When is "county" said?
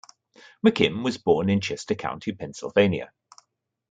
1.93-2.31